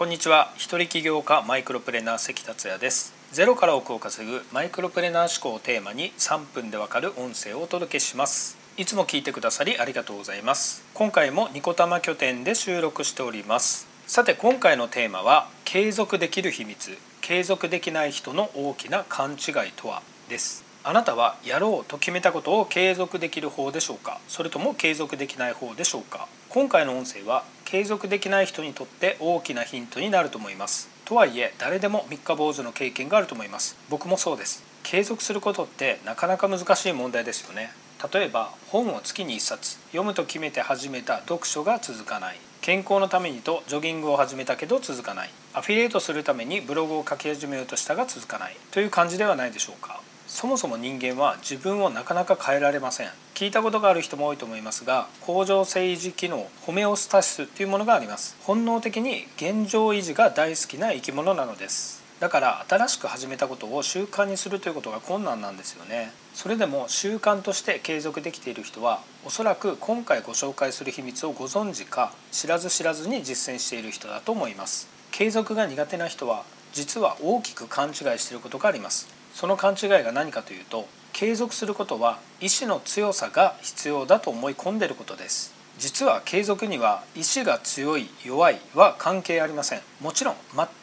[0.00, 0.50] こんにちは。
[0.56, 3.12] 一人起業家マイクロプレーナー関達也です。
[3.32, 8.56] ゼロから億を稼ぐマイクロプレーナー思考をテーマに3分でわかる音声をお届けします。
[8.78, 10.82] いつも聞いてくださりありがとうございます。
[10.94, 13.88] 今回もニコタマ拠点で収録しております。
[14.06, 20.00] さて今回のテーマは継続できる秘密継続できない人の大きな勘違いとは？
[20.30, 20.69] です。
[20.82, 24.18] あなたはやろうと決めたことを継続できる方でしょうか？
[24.28, 26.26] それとも継続できない方でしょうか？
[26.48, 30.88] 今回の音声は継続できない人にとって大きなヒントになると思います。
[31.04, 33.76] とはいえ誰でも三日坊主の経験があると思います。
[33.90, 34.64] 僕もそうです。
[34.82, 37.72] 継続することってなかなか難しい問題ですよね。
[38.12, 39.76] 例えば本を月に1冊。
[39.88, 42.38] 読むと決めて始めた読書が続かない。
[42.62, 45.30] 健康のためにとジョギングを始めたけど続かない。
[45.52, 48.56] アフィリエイトするためにブログを書き始めようとしたが続かない。
[48.70, 50.00] という感じではないでしょうか？
[50.32, 53.08] そもそも人間は自分をなかなか変えられません。
[53.34, 58.36] 聞いたことがある人も多いと思いますが恒常性維持機能ホメオスタシスというものがあります。
[58.44, 62.00] 本能的に現状維持が大好きな生き物なのです。
[62.20, 66.12] だから新しく始めたことを習慣にするということが困難なんですよね。
[66.32, 74.88] それでも習慣として継続できている人はおそらく今回ご紹介する秘密をご存知か知らず知らずに実践している人だと思います。
[75.10, 79.19] 継続が苦手な人は実は大きく勘違いしていることがあります。
[79.34, 85.54] その勘違いが何かというと継続することは意志の強さが必要だと思い込んでいることです。
[85.78, 89.80] 実は継続には意志が強い弱いは関係ありません。
[90.00, 90.34] もちろん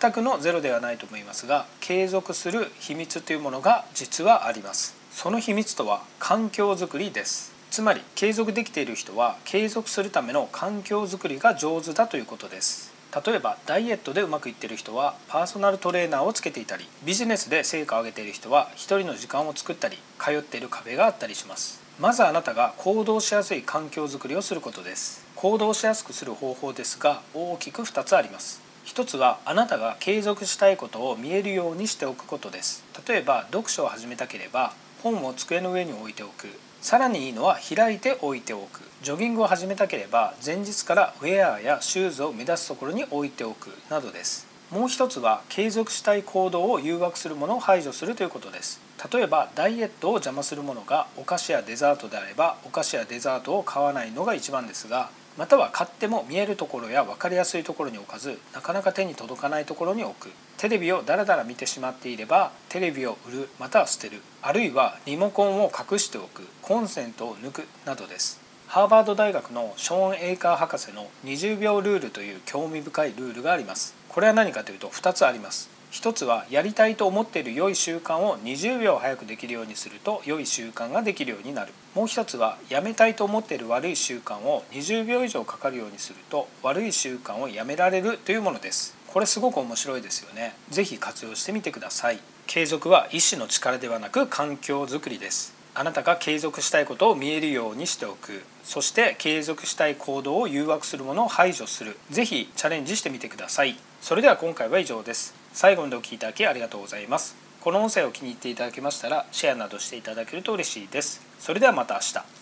[0.01, 4.95] 全くのゼロではないと思いますが継続する秘密というものが実はあります。
[5.11, 7.53] その秘密とは環境づくりです。
[7.69, 12.96] つまり継続できている人は継続するための環境づくりが上手だということです。
[13.25, 21.81] 例えばダイエットでうまくいってる人はパーソナルトレーナーをつけていたりビジネスで成果を上げている人は一人の時間を作ったり通っている壁があったりします。
[21.99, 25.25] まずあなたが行動しやすい環境づくりをすることです。
[25.35, 28.61] 行動しやすくする方法ですが大きく2つあります。
[28.83, 32.83] 一つはあなたが継続したいことを見えるようにしておくことです。
[33.07, 36.47] 例えば読書を始めたければ本を机の上に置いておく。
[36.81, 38.86] さらにいいのは開いて置いておく。
[39.03, 44.47] ジョギングを始めたければ前日からウェアやシューズを目立つところに置いておくなどです。
[44.71, 48.81] もう一つは継続したい行動を誘惑するものを排除するということです。
[49.13, 60.31] 例えばダイエットを邪魔するものがお菓子やデザートであればお菓子やデザートを買わないのが一番ですがまたは買っても見えるところや分かりやすいところに置かずなかなか手に届かないところに置く。
[60.57, 64.23] テレビをダラダラ見てしまっていればテレビを売るまたは捨てる。
[64.41, 66.41] あるいはリモコンを隠しておく。
[66.63, 67.67] コンセントを抜く。
[67.85, 68.46] などです。
[68.67, 73.95] ハーバード大学のショーン・エイカー博士の20秒ルールという興味深いルールがあります。
[74.09, 75.69] これは何かというと2つあります。
[75.89, 81.71] 一つはやりたいと思っている良い習慣を20秒早くできるようにすると良い習慣ができるようになる。
[81.95, 88.97] もう一つはやめたいと思っている悪い習慣を20秒以上かかるようにすると悪い習慣をやめられるというものです。
[89.07, 90.53] これすごく面白いですよね。
[90.71, 92.19] 是非活用してみてください。
[92.47, 95.55] 継続は意志の力ではなく環境づくりです。
[95.79, 98.41] あなたが継続したいことを見えるようにしておく。
[98.63, 101.99] そして継続したい行動を誘惑するものを排除する。
[102.09, 103.77] 是非チャレンジしてみてください。
[104.01, 105.35] それでは今回は以上です。
[105.53, 107.35] 最後までお聴きいただきありがとうございます。
[107.61, 111.21] この音声を気に入っていただけましたらシェアなどしていただけると嬉しいです。
[111.39, 112.36] それではまた明日。